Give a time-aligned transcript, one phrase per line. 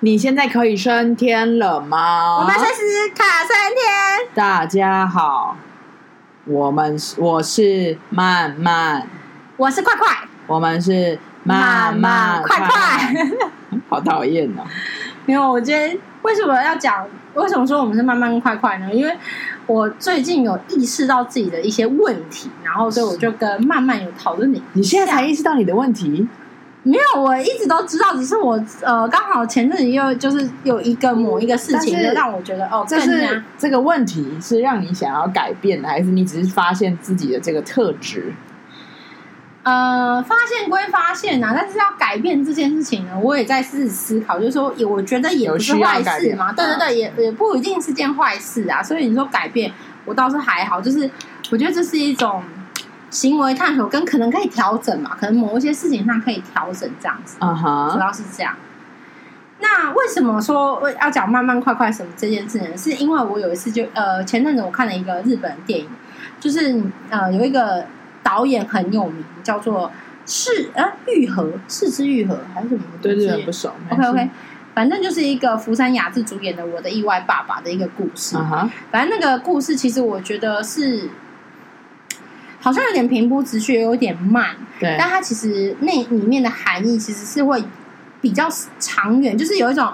[0.00, 2.38] 你现在可以升天了吗？
[2.38, 4.28] 我们随时卡升天。
[4.32, 5.56] 大家好，
[6.44, 9.08] 我们我是慢慢，
[9.56, 10.06] 我是快快，
[10.46, 13.26] 我们是慢慢快快，
[13.90, 14.62] 好讨厌哦！
[15.26, 17.04] 因为我今天为什么要讲？
[17.34, 18.94] 为什么说我们是慢慢快快呢？
[18.94, 19.12] 因为
[19.66, 24.62] 我最近有意识到自己的一些问题，然后所以我就跟慢慢有讨论你。
[24.74, 26.28] 你现在才意识到你的问题？
[26.84, 38.32] 没有，我一直都知道，只是我呃，刚好前阵子又就是有一个某一个事情，就让我觉得哦，这是这个问题是让你想要改变的，还是你只是发现自己的这个特质？
[39.64, 48.82] 呃，发现归发现啊，但是要改变这件事情呢，我也在试思考，就是说，我觉得也不是坏事嘛，对对对，也也不一定是件坏事啊。
[48.82, 49.70] 所以你说改变，
[50.06, 51.10] 我倒是还好，就是
[51.50, 52.42] 我觉得这是一种。
[53.10, 58.54] 行为探索跟可能可以调整嘛，可能某一些事情上可以调整这样子，嗯哼，主要是这样。
[59.60, 62.76] 那为什么说要讲慢慢快快什么这件事呢？
[62.76, 65.88] 是因为我有一次就呃前阵子我看了一个日本电影，
[66.38, 67.84] 就是呃有一个
[68.22, 69.90] 导演很有名，叫做
[70.26, 72.82] 是呃愈合是之愈合还是什么？
[73.02, 73.72] 对对对，不熟。
[73.90, 74.30] OK OK，
[74.74, 78.36] 反正就是一个福山雅治主演的《我的意外爸爸》的一个故事。
[78.92, 81.08] 反正那个故事其实我觉得是。
[82.60, 84.56] 好像有点平铺直叙，有点慢。
[84.80, 87.62] 对，但它其实那里面的含义其实是会
[88.20, 89.92] 比较长远，就是有一种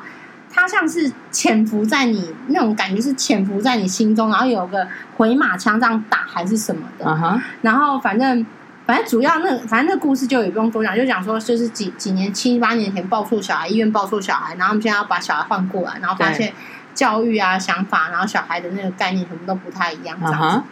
[0.51, 7.05] 它像是潜伏在你那种感觉，是潜伏在你心中，然后有个回马枪这样打还是什么的。
[7.05, 7.41] Uh huh.
[7.62, 8.45] 然后反正
[8.87, 16.53] 反正主要那反正那故事就也不用多讲，就讲说就是几几年七八年前抱错小孩，医院抱错小孩，然后他们现在要把小孩换过来，然后发现
[16.95, 20.59] 教育啊想法，然后小孩的那个概念什么都不太一样，这样子。
[20.59, 20.62] Uh huh.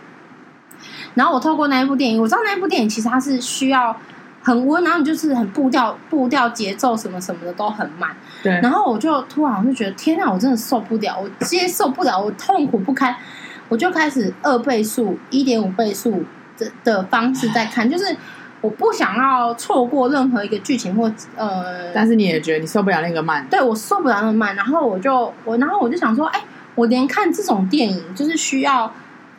[1.14, 3.94] 然后我透过那一部电影，我知道那一部电影其实它是需要
[4.42, 8.10] 很温，然后你就是很步调、步调、节奏什么什么的都很慢。
[8.42, 8.52] 对。
[8.62, 13.14] 然后我就突然我就觉得，天哪，我真的受不了，我接受不了，我痛苦不堪，
[13.68, 16.24] 我就开始二倍速、一点五倍速
[16.56, 18.16] 的的方式在看，就是
[18.60, 21.92] 我不想要错过任何一个剧情或呃。
[21.92, 23.46] 但是你也觉得你受不了那个慢？
[23.50, 26.40] 对，我受不了那个慢，然后我就我，然后我就想说，哎，
[26.74, 28.92] 我连看这种电影就是需要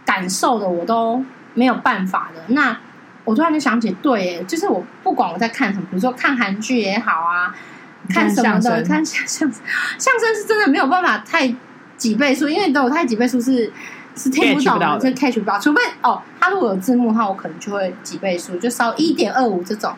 [0.05, 1.21] 感受的，我都。
[1.53, 2.77] 没有办法的，那
[3.25, 7.55] 我突然就想起，对，就是我不管我在看什么，比如说看韩剧也好啊，
[8.09, 9.51] 看什么的，看相声，
[9.97, 11.53] 相声是真的没有办法太
[11.95, 13.71] 几倍速，因为都有太几倍速是
[14.15, 19.93] 是听不懂的，就 catch 不到，除非哦，他如果有字幕的话，我可能就会几倍速，就稍一点二五这种。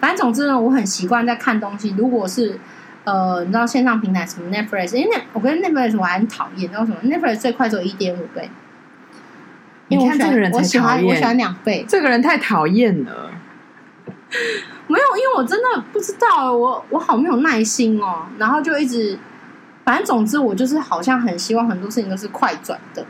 [0.00, 2.58] 反正总之呢，我很习惯在看东西，如果是
[3.04, 8.50] 呃，你知道线上平台什么 Netflix，因为那我跟 Netflix 我还很讨厌，你知道什么？Netflix 最快只有一点五倍。
[9.96, 11.84] 你看这个人我喜欢我喜欢两倍。
[11.88, 13.30] 这个人太讨厌了。
[14.86, 18.26] 没有，因为我真的不知道，我我好没有耐心哦。
[18.36, 19.18] 然后就一直，
[19.84, 23.06] 反正总之我就是好像很希望很多事情都是快转的。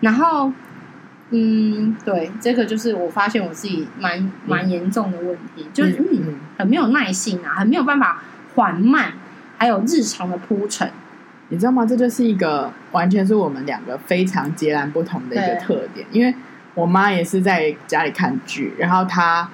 [0.00, 0.52] 然后，
[1.30, 8.22] 嗯，对，这个就是我发现我自己蛮蛮严重的问题，嗯、就是嗯，很没有耐心啊，很没有办法
[8.54, 9.14] 缓慢，
[9.58, 10.90] 还有日常的铺陈。
[11.48, 11.86] 你知道吗？
[11.86, 16.04] 这就是一个完全是我们两个非常截然不同的一个特点。
[16.10, 16.34] 因为
[16.74, 19.48] 我妈也是在家里看剧，然后她，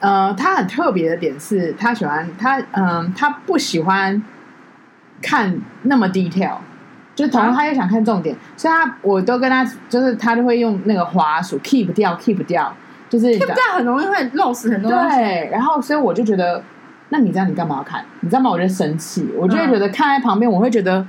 [0.00, 4.20] 呃，她很特别的点是，她喜欢她，嗯、呃，她不喜欢
[5.22, 6.56] 看那么 detail，
[7.14, 12.74] 就是同样她又想看重点，啊、所以她我都跟她，就是她就会用那个滑鼠 keep 掉，keep 掉，
[13.08, 15.16] 就是 keep 掉很容易会漏死很多东西。
[15.16, 16.60] 对，然后所以我就觉得，
[17.10, 18.04] 那你这样你干嘛要看？
[18.18, 18.50] 你知道吗？
[18.50, 21.06] 我就生气，我就会觉得看在旁边，我会觉得。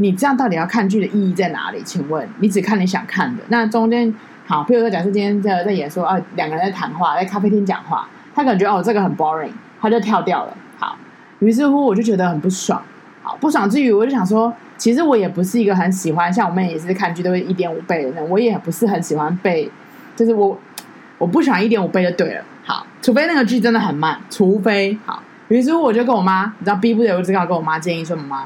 [0.00, 1.82] 你这样到底要看剧的意义在哪里？
[1.84, 4.12] 请问你只看你想看的，那中间
[4.46, 10.56] 好，譬如说，假设今天在在演说啊，两个人在谈话，在咖啡厅讲话，他感觉哦这个很 boring，他就跳掉了。
[10.78, 10.96] 好，
[11.40, 12.82] 于是乎我就觉得很不爽，
[13.22, 19.70] 好不爽之余，我就想说，其实我也不是一个很喜欢，像我妹也是看剧都会一点五倍的那种，我也不是很喜欢被，
[20.16, 20.58] 就是我
[21.18, 22.42] 我不喜欢一点五倍就对了。
[22.64, 28.44] 好，除非那个剧真的很慢，除非好，于是乎我就跟我妈，你知道逼不得已，我只好跟我妈建议说，妈妈。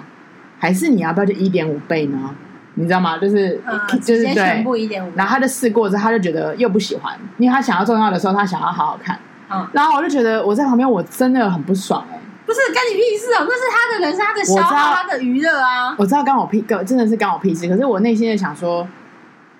[0.64, 2.34] 还是你要不要就一点五倍呢？
[2.76, 3.18] 你知道吗？
[3.18, 5.12] 就是、嗯、就是对，全部一点五。
[5.14, 9.18] 然后他就试过之后，他就觉得又不喜欢，因为他想要重要的时候，他想要好好看。
[9.50, 12.20] 嗯，然后我就觉得我在旁边，我真的很不爽哎、欸。
[12.46, 15.94] 不是干你屁事哦，那是他的人生，他的消耗，他的娱乐啊。
[15.98, 17.68] 我知道干我屁，真的是干我屁事。
[17.68, 18.88] 可是我内心在想说，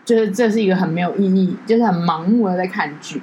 [0.06, 3.20] 就是这是一个很没有意义，就是很盲目的在看剧。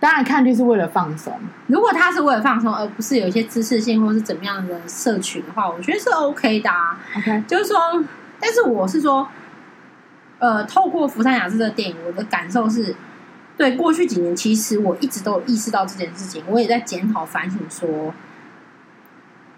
[0.00, 1.32] 当然，看剧是为了放松。
[1.66, 6.96] 如果他是为了放松，而不是有一些知识性或是怎么样的摄取的话，我觉得是 OK 的啊。
[7.16, 7.76] OK，就是说，
[8.38, 9.26] 但是我是说，
[10.38, 12.94] 呃，透过福山雅治的电影，我的感受是，
[13.56, 18.14] 对过去几年，其实我一直都有意识到这件事情，我也在检讨反省说，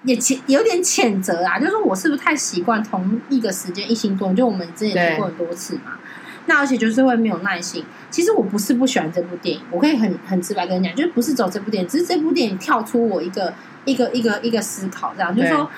[0.05, 4.37] 也谴有点谴责啊，就是说我是不是太习惯同一个时间一心多用？
[4.37, 5.99] 就我们之前提过很多次嘛。
[6.47, 7.85] 那而且就是会没有耐心。
[8.11, 13.53] 其实我不是不喜欢这部电影，我可以很很直白跟你讲，就是不是走这部电影，只是这部电影跳出我一个
[13.85, 15.71] 一个一个一个思考，这样就是说，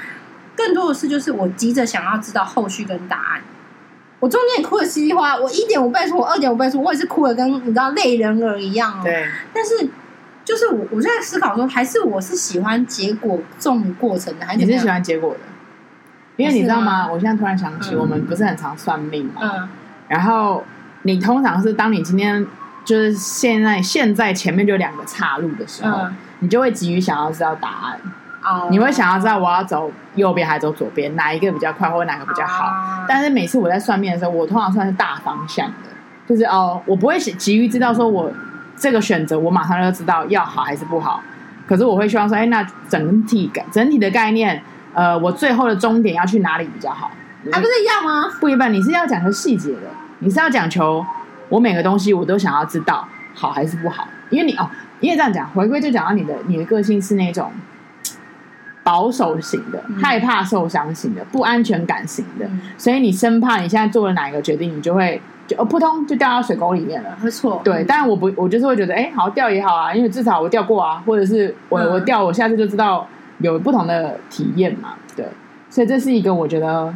[0.56, 3.42] 更多的是就是我急着想要知道后续跟答案。
[4.20, 9.02] 我中间也哭的稀里哗啦，我一点五倍速，我二点五倍速，我也是哭的跟你知道泪人儿一样哦。
[9.02, 9.26] 对。
[9.52, 9.88] 但是
[10.44, 15.40] 就是我我就在思考说，还是我是喜欢结果重过程的，还是你是喜欢结果的？
[16.36, 17.10] 因为你知道吗？
[17.10, 19.40] 我现在突然想起，我们不是很常算命嘛。
[19.42, 19.68] 嗯。
[20.08, 20.64] 然后
[21.02, 22.46] 你通常是当你今天
[22.84, 28.00] 就是现在现在前面就两个岔路的时候，嗯、你就会急于想要知道答案。
[28.44, 33.06] Oh, 你会想要知道我要走右边还是走左边，哪一个比较快，或者哪个比较好？Oh.
[33.08, 35.74] 但是每次我在算命的时候，我通常算是大方向的，
[36.26, 38.32] 就是哦，我不会急于知道说我
[38.76, 41.22] 这个选择我马上就知道要好还是不好。
[41.68, 44.60] 可是我会希望说，哎，那整体感整体的概念，
[44.92, 47.12] 呃，我最后的终点要去哪里比较好？
[47.50, 48.30] 还不是一样吗？
[48.40, 51.04] 不一般，你是要讲求细节的，你是要讲求
[51.48, 54.68] 我每个东西我都想要知道好还是不好，因为你哦，
[55.00, 57.50] 因为这样讲，回归就讲到你的你的个性是那种。
[58.84, 67.16] 保守型的，害怕受伤型的，不安全感型的，嗯、所以你生怕你现在做了哪一个决定，你就会就扑通就掉到水沟里面了。
[67.22, 67.84] 没错，对。
[67.86, 73.06] 但我不，我就是会觉得，哎、欸，好掉也好啊，因为至少我掉过啊，或者是我、嗯、我掉，我下次就知道
[73.38, 74.94] 有不同的体验嘛。
[75.14, 75.24] 对，
[75.70, 76.92] 所以这是一个我觉得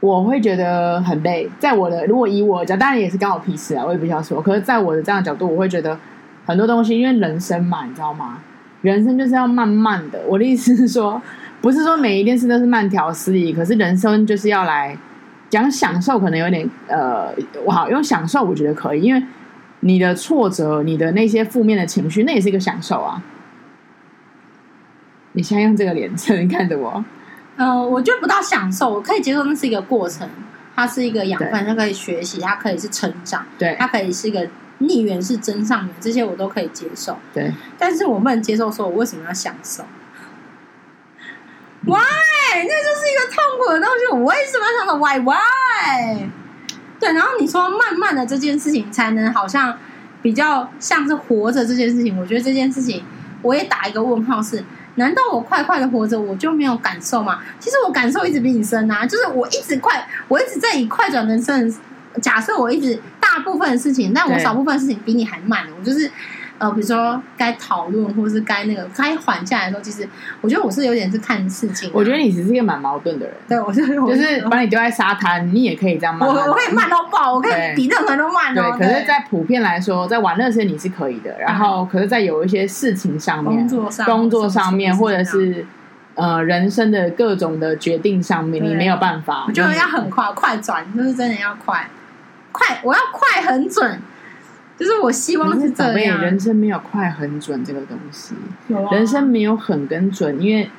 [0.00, 1.48] 我会觉得很累。
[1.58, 4.40] 在我的如果以我讲，当然也是刚好屁事啊，我也不想说。
[4.40, 5.98] 可是，在我的这样的角度，我会觉得
[6.46, 8.38] 很多东西，因为人生嘛，你知道吗？
[8.82, 11.20] 人生就是要慢慢的，我的意思是说，
[11.60, 14.96] 不是说每一件事都是慢条斯理，可是人生就是要来
[15.50, 17.28] 讲享受，可能有点呃，
[17.66, 19.22] 我好用享受，我觉得可以，因为
[19.80, 23.22] 你的挫折，你的那些负面的情绪，那也是一个享受啊。
[25.32, 27.04] 你现在用这个脸色， 你看着我，
[27.60, 30.26] 呃，我觉得不到享受，我可以接受那是一个过程，
[30.74, 34.48] 它是一个养分，它可以学习，它可以是成长，对，它可以是一个。
[34.82, 37.18] 逆缘是真上缘，这些我都可以接受。
[37.34, 39.84] 对，但是我不能接受说，我为什么要享受
[41.84, 41.98] ？Why？
[42.54, 44.06] 那就是一个痛苦的东西。
[44.10, 46.30] 我为什么要享受？Why？Why？
[46.98, 49.76] 对，然后你说慢慢的这件事情才能好像
[50.22, 53.04] 比较像是活着这件事情，我觉得这件事情
[53.42, 54.64] 我也打一个问号是：是
[55.00, 57.40] 难道我快快的活着我就没有感受吗？
[57.58, 61.74] 其实我感受一直比你深啊，就是我一直快，我一直在以快转人生。
[62.20, 65.64] 假设我一直大部分的事情，但我少部分的事情比你还慢。
[65.78, 66.10] 我就是
[66.60, 70.06] 呃，比如说该讨论或者是该那个该缓下来的时候，其实
[70.42, 71.92] 我觉得我是有点是看事情、啊。
[71.94, 73.34] 我觉得你只是一个蛮矛盾的人。
[73.48, 76.44] 对，我是就是把你丢在沙滩，你也可以这样慢，慢。
[76.44, 78.76] 我我可以慢到爆，我可以比任何人都慢哦。
[78.78, 81.34] 对，可是，在普遍来说，在玩乐时你是可以的。
[81.40, 85.64] 然后，可是，在有一些事情上面，工作上，工作上面，或者是
[86.14, 89.46] 呃人生的各种的决定上面，你没有办法。
[89.48, 91.88] 我觉得要很快，快转就是真的要快。
[92.52, 92.80] 快！
[92.82, 94.02] 我要快很准，
[94.80, 96.22] 就是我希望是这样。
[96.22, 98.34] 人生没有快很准这个东西，
[98.90, 100.70] 人生没有很跟准，因为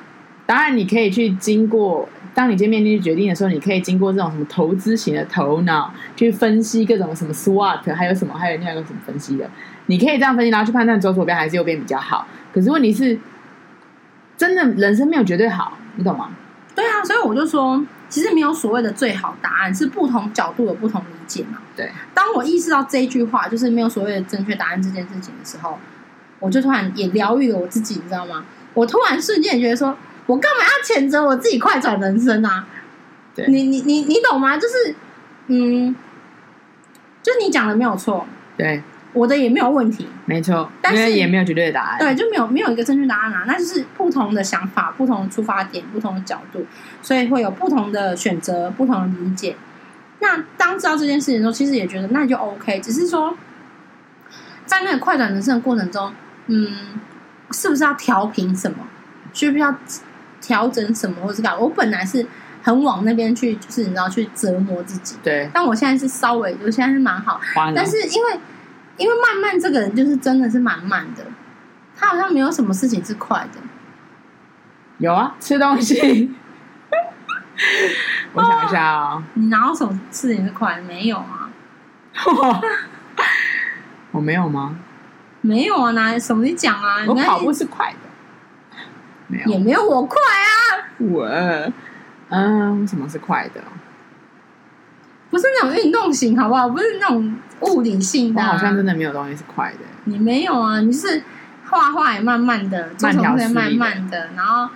[0.44, 9.48] 当然你可以去经过，当你今天面临决定的时候，你可以经过这种什么投资型的头脑去分析各种什么 SWOT，还有什么，还有另外一个什么分析的，
[9.86, 12.26] 你可以这样分析，然后去判断走左边还是右边比较好。
[12.52, 13.16] 可是问题是，
[14.36, 16.30] 真的人生没有绝对好，你懂吗？
[16.74, 17.80] 对啊，所以我就说。
[18.12, 21.56] 其实没有所谓的最好答案，是不同角度有不同理解嘛。
[21.74, 25.78] 对，当我意识到这一句话就是没有所谓的正确答案这件事情的时候，
[26.38, 28.44] 我就突然也疗愈了我自己，你知道吗？
[28.74, 32.66] 我突然瞬间也觉得说，我干嘛要谴责我自己快转人生啊？
[33.34, 34.58] 对，你你你你懂吗？
[34.58, 34.94] 就是，
[35.46, 35.96] 嗯，
[37.22, 38.26] 就你讲的没有错。
[38.58, 38.82] 对。
[39.12, 46.64] 我的也没有问题，没错，但是也没有绝对的答案，对，就没有没有一个正确答案啊，那就是不同的想法、不同的出发点、不同的角度，
[47.02, 49.54] 所以会有不同的选择、不同的理解。
[50.20, 53.36] 那当知道这件事情的时候，其实也觉得那就 OK，只是说
[54.64, 56.10] 在那个快转人生的过程中，
[56.46, 56.70] 嗯，
[57.50, 58.78] 是不是要调平什么？
[59.34, 59.74] 需不需要
[60.40, 61.60] 调整什么，或是干？
[61.60, 62.26] 我本来是
[62.62, 65.50] 很往那边去，就是你知道去折磨自己，对。
[65.52, 67.38] 但我现在是稍微，我现在是蛮好，
[67.76, 68.40] 但是因为。
[68.96, 71.24] 因为慢慢这个人就是真的是蛮慢的，
[71.96, 73.60] 他好像没有什么事情是快的。
[74.98, 76.32] 有啊，吃东西。
[78.34, 80.82] 我想一下啊、哦，你哪有什么事情是快的？
[80.82, 81.50] 没有啊。
[84.10, 84.76] 我没有吗？
[85.40, 87.04] 没有啊，哪什么你讲啊？
[87.06, 88.78] 我跑步是快的。
[89.26, 90.88] 没有，也没有我快啊。
[90.98, 91.26] 我，
[92.28, 93.60] 嗯，什么是快的？
[95.32, 96.68] 不是那种运动型，好不好？
[96.68, 98.46] 不是那种物理性的、啊。
[98.46, 99.78] 我好像真的没有东西是快的。
[100.04, 100.78] 你没有啊？
[100.80, 101.22] 你是
[101.68, 104.68] 画画也慢慢的，做什么也慢慢的，然后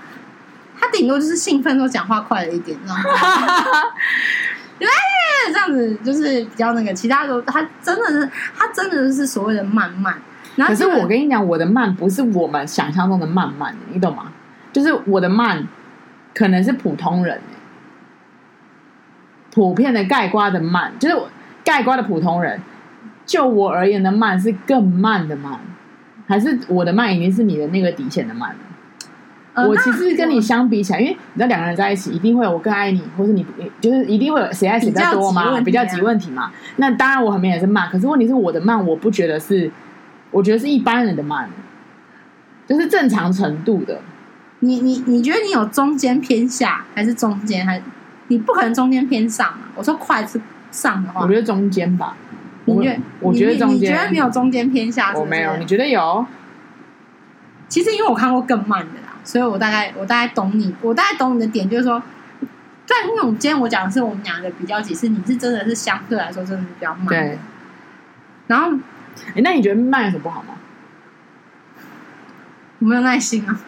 [0.81, 3.09] 他顶多就是兴奋说讲话快了一点，这样子，
[4.79, 4.89] 对，
[5.53, 10.21] 这样子就是比较那个，其他的他真的是他真的是所谓的慢慢。
[10.57, 14.33] 可是我跟你讲，我的慢不是我们想象中的慢慢，你懂吗？
[14.73, 15.67] 就是我的慢
[16.35, 17.41] 可能是普通人，
[19.57, 21.17] 普遍的盖瓜的慢，就是
[21.65, 22.61] 盖瓜的普通人。
[23.25, 25.59] 就我而言的慢是更慢的慢，
[26.29, 28.57] 还是我的慢已经是你的那个底线的慢了？
[29.55, 33.47] 呃、我其实跟你相比起来，因为你知道两个人在一起一定会有我更爱你，或是你
[33.81, 36.53] 就是一定会有谁爱谁比较多嘛，比较急问题嘛。
[36.77, 39.71] 那当然我很明显是慢，可是问题是我的慢，我不觉得是，
[40.31, 41.49] 我觉得是一般人的慢，
[42.67, 43.99] 就是正常程度的。
[44.61, 47.67] 你你你觉得你有中间偏下，还是中间？
[47.67, 47.81] 还
[48.29, 49.67] 你不可能中间偏上嘛？
[49.75, 50.41] 我说快是
[50.71, 52.17] 上的话，我觉得中间吧。
[52.65, 53.01] 你觉得？
[53.21, 55.23] 我觉得中间，你觉得没有中间偏下是不是？
[55.23, 56.27] 我没有，你觉得有？
[57.69, 62.03] 其实因为我看过更慢的啦，所以我大概我大概懂你，我大概懂你的点，就是说，
[62.85, 67.07] 在那种今天我讲的是我们两个比较级，是你是真的是相对来说真的是比较慢。
[67.07, 67.39] 对。
[68.49, 68.77] 然后，
[69.35, 70.55] 哎，那你觉得慢有什么不好吗？
[72.79, 73.59] 我没有耐心啊。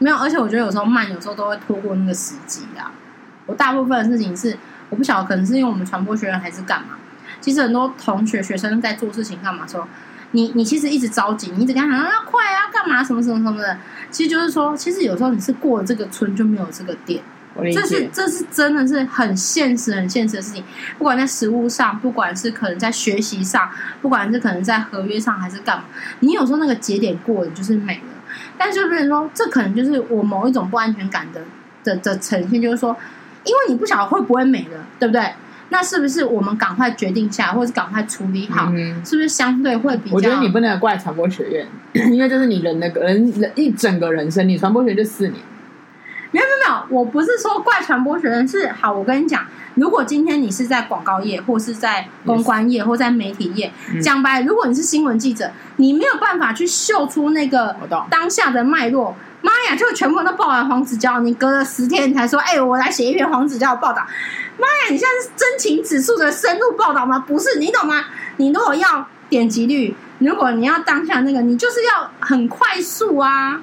[0.00, 2.90] 没有，而且我觉得有时候慢，有时候都会拖过那个时机啊。
[3.46, 4.56] 我大部分的事情是，
[4.88, 6.96] 我不晓得，可能是因为我们传播学院还是干嘛。
[7.40, 9.86] 其实很多同学学生在做事情干嘛说，
[10.32, 13.76] 你你其实一直着急，你一直跟他讲要快啊，干嘛什么什么什么的。
[14.10, 17.22] 其实就是说，其实有时候你是过了这个村就没有这个店。
[17.72, 20.64] 这是这是真的是很现实很现实的事情。
[20.98, 23.68] 不管在实物上，不管是可能在学习上，
[24.00, 25.84] 不管是可能在合约上还是干嘛，
[26.20, 28.02] 你有时候那个节点过了就是没了。
[28.56, 31.42] 但是就是说，这可能就是我某一种不安全感的
[31.82, 32.96] 的的呈现，就是说，
[33.44, 35.32] 因为你不晓得会不会没了，对不对？
[35.70, 38.70] 那是不是我们赶快决定下来，或者是赶快处理好？
[38.74, 40.16] 嗯、是不是相对会比较？
[40.16, 41.66] 我觉得你不能怪传播学院，
[42.12, 45.40] 因为这是你人的人人一整个人生，你传播学院就四年。
[46.32, 49.44] 没有没有没有，我不是说怪传播学院，是好，我跟你讲，
[49.74, 57.76] 如果今天你是在广告业，或是在公关业，或在媒体业，嗯、讲白，如果你是新闻记者，你没有办法去秀出那个
[58.10, 59.16] 当下的脉络。
[59.42, 64.06] 妈呀，就全部都报完黄子佼，你隔了十天你才说，哎、欸，我来写一篇黄子佼的报道。
[64.58, 67.18] 妈呀，你现在是真情指数的深入报道吗？
[67.26, 68.04] 不是，你懂吗？
[68.36, 73.60] 你如果要点击率，如果你要当下那个，你就是要很快速啊。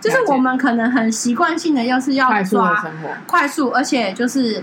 [0.00, 4.62] 就是我们可能很习惯性的，要是要抓快速的生活，快速，而且就是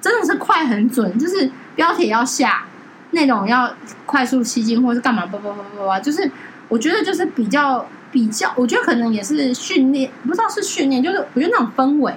[0.00, 2.64] 真的是快很准，就是标题要下，
[3.10, 3.74] 内容要
[4.06, 6.30] 快速吸睛，或是干嘛，不不不不不，就是
[6.68, 7.86] 我觉得就是比较。
[8.14, 12.14] 比较，我觉得可能也是训练，不知道是训练，就是我觉得那种氛围，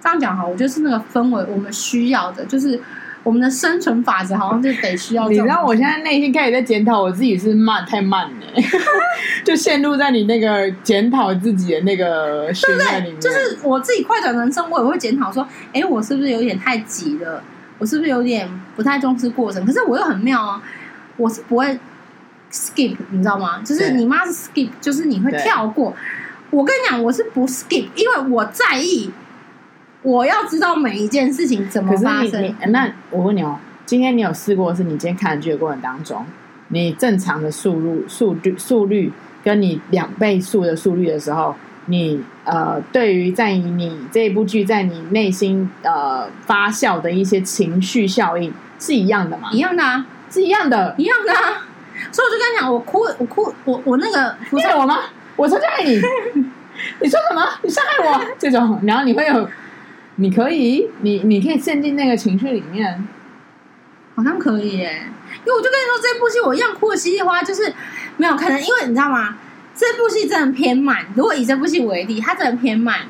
[0.00, 2.80] 这样讲哈，我觉得是那个氛围，我们需要的，就是
[3.26, 5.28] 我们的生存法则，好像就得需要。
[5.28, 8.46] 你知道，我现在内心开始在检讨我自己是慢太慢了，
[9.44, 13.20] 就陷入在你那个检讨自己的那个训练里面。
[13.20, 17.42] 就是我自己快转人生，我也会检讨说，哎，我是不是有点太急了？
[17.78, 19.66] 我是不是有点不太重视过程？
[19.66, 20.62] 可是我又很妙啊，
[21.16, 21.76] 我是不会。
[22.52, 23.60] skip，你知道吗？
[23.64, 25.92] 就是你妈是 skip，就是你会跳过。
[26.50, 29.10] 我跟你讲，我是不 skip，因为我在意，
[30.02, 32.42] 我要知道每一件事情怎么发生。
[32.42, 36.24] 你你那我问你哦，今天你有试过是你今天看剧的过程当中，
[36.68, 39.12] 你正常的速率、速率、速率
[39.42, 41.54] 跟你两倍速的速率的时候，
[41.86, 49.48] 你呃，对于在于你这一部剧在你内心呃发酵的一些情绪效应是一样的吗？
[49.52, 51.66] 一样的啊，是一样的，一样的啊。
[52.12, 54.98] 所以我就跟你讲，我哭，我哭，我我那个不是我吗？
[55.34, 55.96] 我说爱你，
[57.00, 57.42] 你说什么？
[57.62, 59.48] 你伤害我这种，然后你会有，
[60.16, 63.06] 你可以，你你可以陷进那个情绪里面，
[64.14, 65.02] 好像可以耶。
[65.44, 67.72] 因为我就跟你说，这部戏我一样哭的稀里哗啦，就是
[68.16, 69.36] 没有可能，因为你知道吗？
[69.74, 71.06] 这部戏真的偏慢。
[71.14, 73.00] 如果以这部戏为例，它真的偏慢，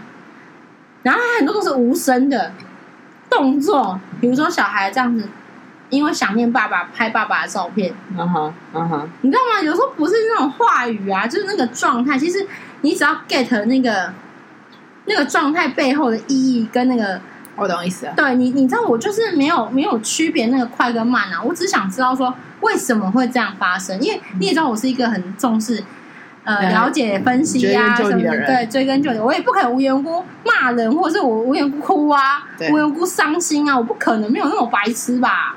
[1.03, 2.53] 然后它很多都是无声的
[3.31, 5.29] 动作，比如说小孩这样子。
[5.89, 7.95] 因为想念爸爸，拍爸爸的照片。
[8.19, 9.63] 嗯哼，嗯哼，你知道吗？
[9.63, 12.19] 有时候不是那种话语啊，就是那个状态。
[12.19, 12.45] 其实
[12.81, 14.13] 你只要 get 那个
[15.07, 17.21] 那个状态背后的意义跟那个，
[17.57, 18.13] 我懂意思啊。
[18.17, 21.43] 对你，你知道我就是没有没有区别那个快跟慢啊。
[21.43, 24.01] 我只想知道说为什么会这样发生。
[24.01, 25.83] 因为你也知道我是一个很重视
[26.45, 29.19] 呃了解分析啊什么的，对，追根究底。
[29.19, 35.57] 我也不可能无缘无故骂人，或者是我无缘无故哭啊，无缘无故伤心啊，我不可能没有那么白痴吧。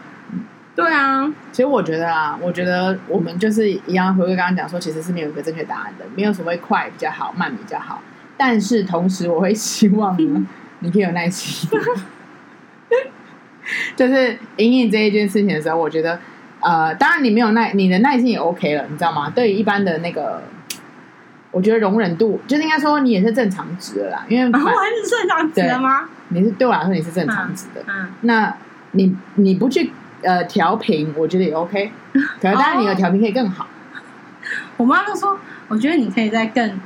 [0.75, 8.01] 对啊，其实我觉得啊，我觉得我们就是一样，回归刚刚讲说，其实是没有一个正确答案的，没有所谓快比较好，慢比较好。
[8.41, 10.47] 但是同时，我会希望呢，
[10.79, 11.69] 你可以有耐心，
[13.97, 16.17] 就是隐隐这一件事情的时候，我觉得
[16.61, 19.29] 呃，当然你没有耐，你的耐心也 OK 了，你知道吗？
[19.29, 20.41] 对于一般的那个，
[21.51, 24.25] 我觉得容忍度，就是应该说你也是正常值的啦。
[24.29, 26.07] 因为、啊、我还是正常值的吗？
[26.29, 27.81] 你是对我来说你是正常值的。
[27.87, 28.55] 嗯，嗯那
[28.91, 29.91] 你你不去
[30.21, 31.91] 呃调频，我觉得也 OK。
[32.41, 33.65] 可是当然你的调频可以更好。
[33.65, 33.67] 哦、
[34.77, 36.79] 我妈都说，我觉得你可以再更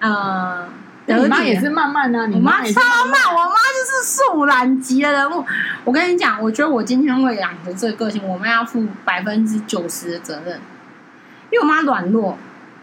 [0.00, 0.68] 呃。
[1.16, 5.42] 你妈也是慢慢呢、啊，你妈超慢，我妈就是树懒级的人物。
[5.84, 10.60] 我跟你讲，我觉得我今天会养成这个个性，我妈要负百分之九十的责任，
[11.50, 12.36] 因为我妈软弱，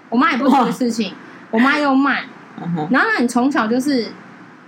[0.09, 1.13] 我妈也不做事情，
[1.51, 2.23] 我妈又慢，
[2.89, 4.07] 然后呢，你从小就是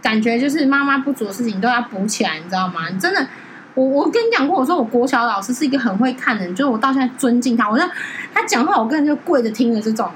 [0.03, 2.89] 感觉就是妈妈不做的事情都要补起来，你知道吗？
[2.91, 3.27] 你真的，
[3.73, 7.89] 我我跟你讲过，我说我国小老师是一个很会看的人，就是我到现在尊敬他，我说
[8.35, 10.07] 他讲话，我根本就跪着听的这种。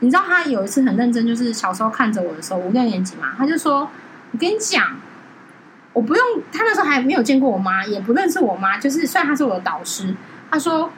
[0.00, 3.88] 你知道他有一次很认真，就是小时候看着我的时候，五六年级嘛，他就说
[4.30, 4.94] ：“我跟你讲，
[5.94, 6.22] 我不用。”
[6.52, 8.76] 他那时候还没有见过我妈，也不认识我妈。
[8.76, 10.14] 就是虽然他是我的导师，
[10.50, 10.92] 他说：“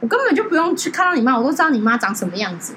[0.00, 2.74] 我根本就不用去看到你妈，我都知道你妈长什么样子。”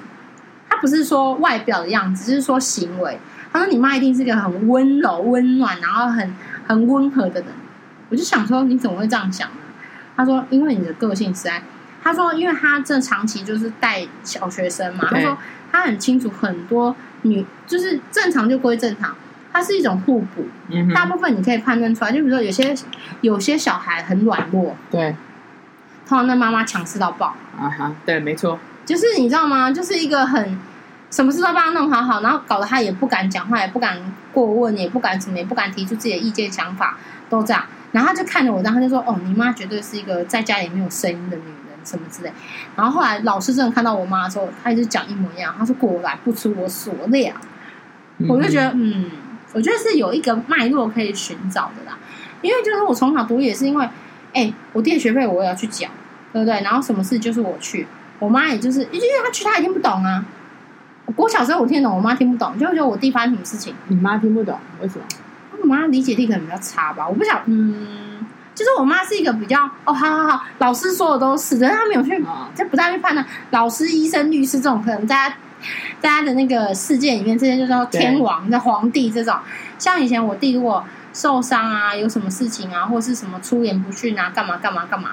[0.66, 3.20] 他不是说外表的样子，只是说行为。
[3.52, 6.34] 他说：“你妈一定是一个很温柔、温暖，然后很
[6.66, 7.50] 很温和的人。”
[8.08, 9.56] 我就想说：“你怎么会这样想呢？”
[10.16, 11.62] 他说：“因为你的个性实在。”
[12.02, 15.36] 他说：“因为他这长期就是带小学生嘛。”他说。
[15.76, 19.14] 他很清楚，很多女就是正常就归正常，
[19.52, 20.46] 它是一种互补。
[20.68, 22.74] 嗯，大部分你可以判断出来，就比如说有些
[23.20, 25.14] 有些小孩很软弱，对，
[26.08, 27.34] 通常那妈妈强势到爆。
[27.58, 29.70] 啊哈，对，没错，就是你知道吗？
[29.70, 30.58] 就是一个很
[31.10, 33.98] 什么事都帮他弄好好，然后搞得他也不敢讲话，也不敢
[34.32, 37.62] 过问，也不敢什么，也不敢提出自己的意见想法，都这样。
[37.92, 41.54] 然后他就看着我，然后他就说：“哦，你妈绝对是一个在家里没有声音的女人。”
[41.86, 42.32] 什么之类，
[42.74, 45.54] 然后后来老师真的看到我妈的时候，他一直讲一模一样。
[45.56, 47.32] 他说：“果然不出我所料。
[48.18, 49.10] 嗯”我就觉得，嗯，
[49.52, 51.96] 我觉得是有一个脉络可以寻找的啦。
[52.42, 53.88] 因为就是我从小读也是因为，
[54.34, 55.88] 哎，我弟的学费我也要去缴，
[56.32, 56.60] 对不对？
[56.62, 57.86] 然后什么事就是我去，
[58.18, 60.24] 我妈也就是，因为她去她也听不懂啊。
[61.14, 65.04] 我小时候我听得懂，我妈听不懂，就觉得我弟发生什么事情，你妈听不懂，为什么？
[65.62, 68.15] 我妈理解力可能比较差吧，我不想，嗯。
[68.56, 73.24] 就是我妈是一个比较哦，好好好，老师说的都是，但是她没有去，就不大去判断。
[73.50, 75.28] 老师、医生、律师这种，可能在
[76.00, 79.36] 大家的那个世界里面，这些就叫天王、的皇帝这种。
[79.78, 85.10] 像以前我弟如果受伤啊，有什么事情啊，或是什么出言不逊啊，干嘛干嘛干嘛，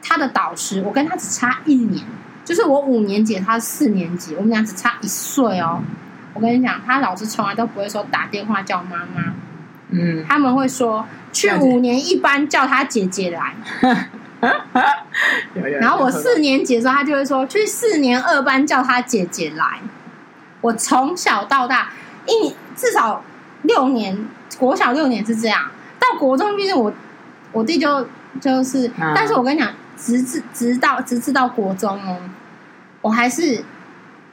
[0.00, 2.04] 他的导师，我跟他只差一年，
[2.44, 5.82] 就是我五年级，他四年级，我们俩只差一岁哦。
[6.32, 9.34] 我跟你讲，他老师从来都不会说打电话叫妈妈，
[9.90, 11.06] 嗯，他们会说。
[11.34, 13.56] 去五年一班叫他姐姐来，
[15.80, 19.80] 然后我四年级的时候，他就会说去四年二班叫他姐姐来。
[20.60, 21.90] 我从小到大
[22.28, 23.24] 一至少
[23.62, 25.68] 六年，国小六年是这样，
[25.98, 26.92] 到国中毕竟我
[27.50, 28.06] 我弟就
[28.40, 32.16] 就是，但是我跟你讲，直至直到直至到国中哦，
[33.00, 33.64] 我还是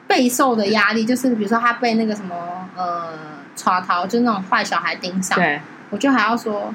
[0.06, 2.36] 备受的压力，就是比如说他被那个什么
[2.76, 3.08] 呃，
[3.56, 5.60] 耍淘，就是那种坏小孩盯上，对，
[5.90, 6.72] 我就还要说。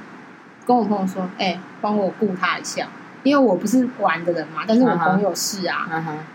[0.67, 2.85] 跟我朋友说：“哎、欸，帮我顾他一下，
[3.23, 4.63] 因为我不是玩的人嘛。
[4.67, 5.87] 但是我朋友是啊，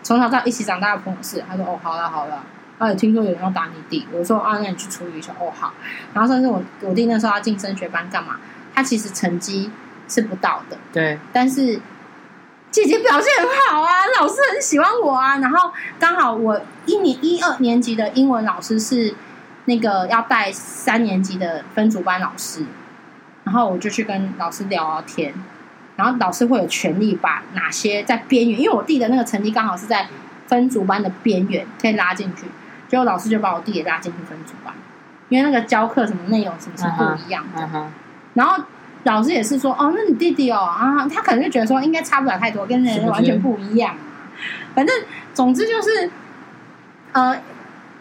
[0.02, 0.22] 从、uh -huh.
[0.24, 1.44] 小到一起长大的朋友是。
[1.46, 2.42] 他说：‘哦，好了好了。’
[2.80, 5.74] 他也听说有人要打你弟，我说：‘啊，那你去处理一下。’哦，好。
[6.14, 8.36] 然后甚至我我弟那时候要进升学班干嘛？
[8.74, 9.70] 他其实成绩
[10.08, 11.18] 是不到的，对。
[11.30, 11.78] 但是
[12.70, 15.36] 姐姐表现很好啊，老师很喜欢我啊。
[15.40, 19.14] 然后刚好我一年一二年级的英文老师是
[19.66, 22.64] 那个要带三年级的分组班老师。”
[23.44, 25.34] 然后我就去跟老师聊聊天，
[25.96, 30.06] 然后老师会有权利把哪些在边缘，因为我弟的那个成绩刚好是在
[30.46, 32.46] 分组班的边缘，可以拉进去。
[32.88, 34.72] 结果老师就把我弟也拉进去分组班，
[35.28, 37.62] 因为那个教课什么内容什么是不一样的。
[37.62, 37.86] Uh -huh.
[38.34, 38.62] 然后
[39.02, 43.96] 老师也是说：“哦，那你弟弟哦啊，他可能就觉得说应该差不了太多，跟人完全不一样。
[44.36, 44.94] 是是？”反正
[45.34, 46.10] 总之就是，
[47.10, 47.36] 呃，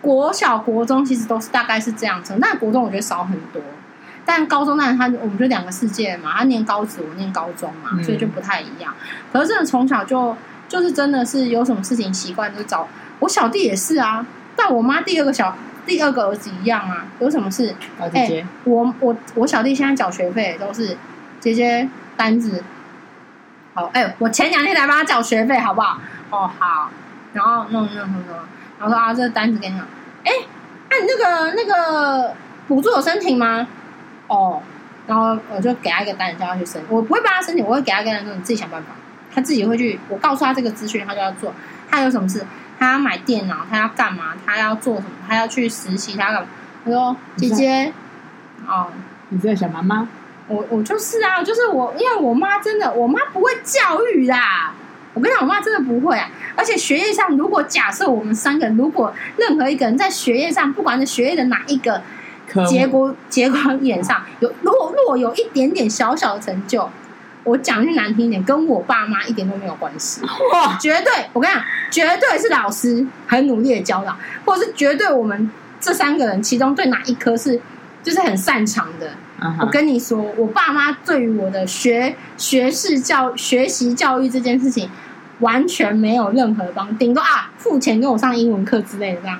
[0.01, 3.61] 国小国中其实都是大概是这样子，但国中我觉得少很多。
[4.23, 8.93] 但高中那他我们就两个世界嘛，他念高职，我念高中嘛，嗯、所以就不太一样。
[9.31, 10.35] 可是真的从小就
[10.67, 12.87] 就是真的是有什么事情习惯就找
[13.19, 17.75] 我小弟也是啊，但我妈第二个小第二个儿子一样啊，有什么事？
[17.99, 20.95] 哎、欸，我我我小弟现在缴学费都是
[21.39, 22.63] 姐姐单子。
[23.73, 25.99] 好，哎、欸，我前两天才帮他缴学费，好不好？
[26.29, 26.91] 哦，好，
[27.33, 28.35] 然后弄弄弄弄，
[28.81, 29.79] 然后说啊，这个单子给你。
[30.23, 30.47] 哎、欸，
[30.89, 32.33] 那、啊、你那个那个
[32.67, 33.67] 补助有申请吗？
[34.25, 34.59] 哦，
[35.05, 36.81] 然后我就给他一个单子，叫他去申。
[36.89, 38.89] 我不会帮他申请，我会给他一个单子说：“你自己想办法。”
[39.31, 39.99] 他自己会去。
[40.09, 41.53] 我告诉他这个资讯，他就要做。
[41.89, 42.43] 他有什么事？
[42.79, 44.33] 他要买电脑，他要干嘛？
[44.43, 45.09] 他要做什么？
[45.27, 46.47] 他要去实习，他要干嘛？
[46.83, 47.93] 他说：“姐姐，
[48.65, 48.87] 哦，
[49.29, 50.07] 你在想妈妈？
[50.47, 54.73] 我我就是啊，就是我，因为我妈真的，我妈不会教育啦。
[55.13, 56.29] 我跟你讲，我妈真的不会啊。
[56.55, 62.01] 而且学业上，如果假设我们三个人，如果任何一个人在学业上，不管是学业的哪一个
[62.67, 66.89] 节骨节骨眼上有，如果如果有一点点小小的成就，
[67.43, 70.21] 我讲句难听一点，跟我爸妈一点都没有关系。
[70.53, 71.11] 哇，绝对！
[71.33, 77.59] 我跟你讲，绝对是老师很努力的教导，或者是绝对我们这三个人其中对哪一科是
[78.03, 79.11] 就是很擅长的。
[79.41, 79.53] Uh.
[79.61, 84.87] 我跟你说，我爸妈对于我的学学士教学习教育这件事情
[85.39, 89.39] 完全没有任何帮，顶多啊付钱给我上英文课之类的这样。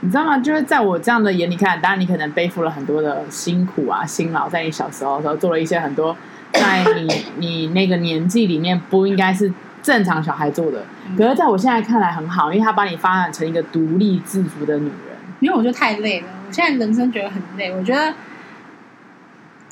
[0.00, 0.38] 你知道吗？
[0.38, 6.16] 就是在我这样的眼里看，当然你可能背负了很多的辛苦啊、辛劳，在你小时候的时候做了一些很多。
[6.52, 10.82] 在你 你那个年纪里面，不应该是正常小孩做的。
[11.16, 15.18] 可是在我现在看来很好，因为他把你发展成一个独立自主的女人。
[15.40, 18.14] 因为我觉得太累了，我现在人生觉得很累，我觉得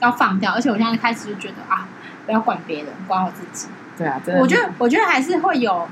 [0.00, 0.52] 要放掉。
[0.52, 1.86] 而且我现在开始就觉得啊，
[2.26, 3.68] 不要管别人，管好自己。
[3.96, 4.40] 对啊，真的。
[4.40, 5.88] 我觉得我觉得还是会有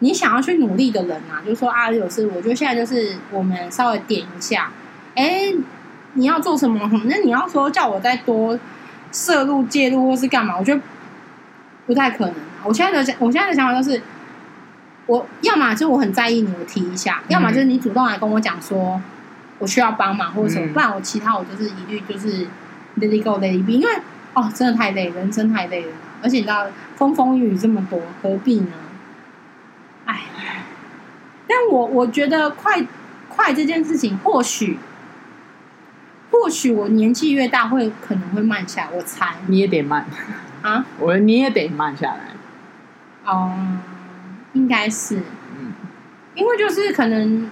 [0.00, 4.70] 你想要去努力的人啊，就是说啊，有事我觉得现在就是我们稍微点一下，
[5.14, 5.52] 哎，
[6.14, 6.90] 你要做什么？
[7.06, 8.58] 那你要说叫我再多。
[9.14, 10.56] 摄入介入或是干嘛？
[10.58, 10.80] 我觉得
[11.86, 12.34] 不太可能。
[12.64, 14.00] 我现在的，我现在的想法就是，
[15.04, 18.98] 我要么就是我很在意你，我提一下；嗯、要么就是你主动来跟我讲说
[19.58, 22.46] 我需要帮忙或者什么，嗯、不然我其他我就是一律就是
[22.98, 23.72] let it go let it be。
[23.72, 23.88] 因为
[24.34, 28.72] 哦，真的太累，人生太累了，而且你知道风风雨雨这么多，何必呢？
[30.06, 30.20] 哎，
[31.46, 32.84] 但我我觉得快
[33.28, 34.78] 快这件事情或许。
[36.30, 38.90] 或许我年纪越大，会可能会慢下来。
[38.90, 40.06] 我猜你也得慢
[40.62, 40.82] 啊！
[40.98, 42.30] 我你也得慢下来。
[43.26, 43.78] 哦、嗯，
[44.54, 45.74] 应该是，嗯，
[46.34, 47.50] 因为就是可能，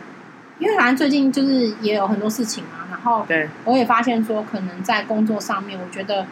[0.61, 6.25] 因为反正最近就是也有很多事情嘛，然后对，我也发现说，可能在工作上面，我觉得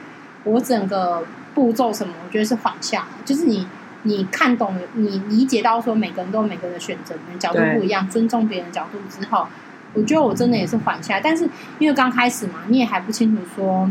[0.44, 3.06] 我整个步骤什么，我觉得是缓下来。
[3.24, 3.66] 就是你
[4.04, 9.48] 你看懂，你理解到说，每个人都有每个人的选择，角度不一样，尊重别人的角度之后。
[9.94, 13.90] 我觉得我真的也是缓下来，但是因为刚开始嘛，你也还不清楚说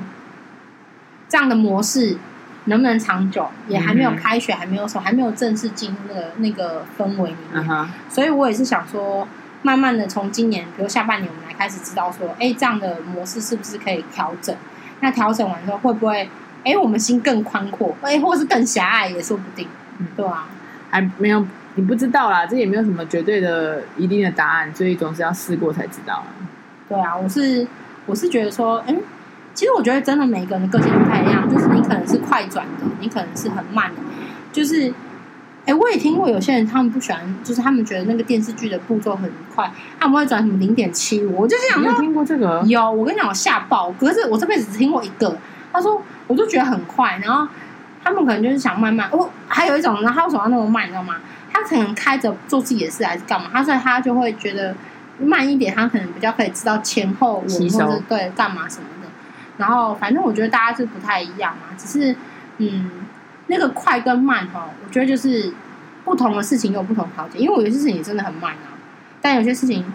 [1.27, 2.15] 这样的模式
[2.65, 7.87] 能不能长久，也还没有开学，还没有说还没有正式进入那个那个氛围里面，uh.
[8.07, 9.27] 所以我也是想说，
[9.67, 14.55] 慢慢的从今年，比如下半年，我们来开始知道说，哎，这样的模式是不是可以调整？
[15.01, 16.29] 那调整完之后，会不会
[16.63, 19.67] 哎，我们心更宽阔，哎，或是更狭隘也说不定，
[20.15, 20.47] 对啊，
[20.89, 21.45] 还没有。
[21.75, 26.23] 你不知道啦，这也没有什么绝对的、一定的答案，所以总是要试过才知道。
[26.87, 27.67] 对啊，我是
[28.05, 28.97] 我是觉得说，嗯，
[29.53, 34.01] 其实我觉得真的每个人的个性不太一样，就是你可能是快转的，你可能是很慢的，
[34.53, 34.91] 就是，
[35.67, 42.63] 哎，我也听过有些人他们不喜欢，就是他们觉得那个电视剧的步骤很快，他们会转什么零点七五，我就是想说，有听过这个？
[42.65, 45.37] 有，我跟你讲，我吓爆，可是我这辈子只听过一个，
[45.73, 47.45] 他说，我就觉得很快，然后
[48.01, 51.17] 他们可能就是想慢慢，哦，还有一种，然后他为什么要那么慢，你知道吗？
[51.51, 53.49] 他可能开着做自己的事还是干嘛？
[53.51, 54.73] 他所以他就会觉得
[55.19, 59.09] 慢一点，他可能比较可以知道前后文或者对干嘛什么的。
[59.57, 62.15] 然后反正我觉得大家是不太一样嘛，只是
[62.59, 62.91] 嗯，
[63.47, 65.51] 那个快跟慢哈，我觉得就是
[66.05, 67.41] 不同的事情有不同条件。
[67.41, 68.77] 因为我有些事情也真的很慢啊，
[69.21, 69.85] 但有些事情。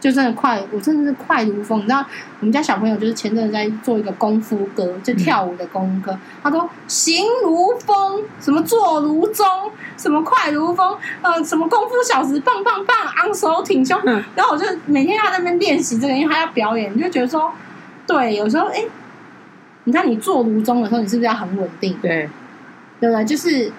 [0.00, 1.80] 就真的快，我真的是快如风。
[1.80, 2.02] 你知道，
[2.38, 6.12] 我们家小朋友就是前阵子在做一个功夫歌，就跳舞的功夫歌。
[6.12, 9.46] 嗯、他说：“行如风，什么坐如钟，
[9.98, 14.00] 什么快如风，呃，什么功夫小时棒棒棒，昂首挺胸。
[14.06, 17.52] 嗯”然后我就每天要在那边练习这个，因为他要表演，你就觉得说，
[18.06, 18.82] 对，有时候哎，
[19.84, 21.94] 你看你坐如钟的时候，你是不是要很稳定？
[22.00, 22.26] 对，
[23.00, 23.24] 对不对？
[23.24, 23.72] 就是。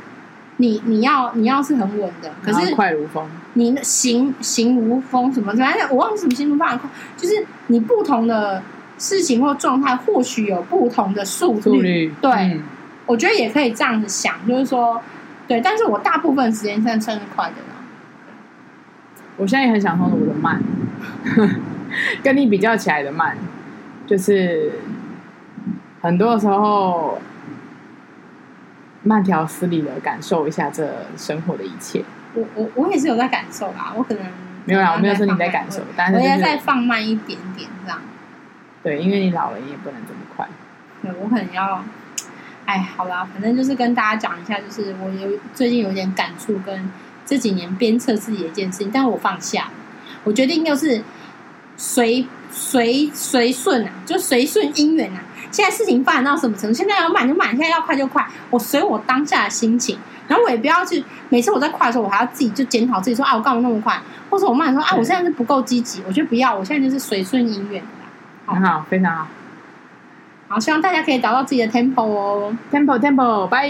[0.57, 5.51] 你你要你要是很稳的，可是快如风，你行行如风什么？
[5.55, 6.79] 反正我忘了什么行如风，
[7.17, 7.33] 就是
[7.67, 8.61] 你不同的
[8.99, 11.61] 事情或状态，或许有不同的速率。
[11.61, 12.63] 速率对，嗯、
[13.07, 15.01] 我觉得也可以这样子想，就是说，
[15.47, 15.59] 对。
[15.61, 17.83] 但是我大部分时间现在算是快的了。
[19.37, 20.61] 我现在也很享受我的慢，
[22.21, 23.35] 跟你比较起来的慢，
[24.05, 24.73] 就是
[26.01, 27.19] 很多时候。
[29.03, 32.03] 慢条斯理的感受一下这生活的一切。
[32.33, 34.23] 我我我也是有在感受啦，我可能
[34.65, 37.99] 没有啦，我没有说你在感受，但是我也在放慢一点点这样。
[38.83, 40.47] 对，因为你老了，你也不能这么快。
[41.01, 41.83] 对，我可能要，
[42.65, 46.89] 哎，好啦，反正就是跟大家讲一下，就是我有最近有点感触，跟
[47.25, 49.69] 这几年鞭策自己的一件事情，但是我放下，
[50.23, 51.03] 我决定就是
[51.75, 55.23] 随随随顺啊，就随顺姻缘啊。
[55.51, 56.73] 现在事情发展到什么程度？
[56.73, 58.25] 现在要慢就慢，现在要快就快。
[58.49, 63.99] 我随我当下的心情，然后我也不要去每次我在快的时候，我还要自己就检讨自己说啊，我干嘛那么快？
[64.29, 66.01] 或者我慢说啊，我现在是不够积极。
[66.07, 67.83] 我觉得不要，我现在就是随顺因缘。
[68.45, 69.27] 很好，非常好。
[70.47, 73.69] 好，希望大家可以找到自己的 tempo 哦，tempo tempo，拜。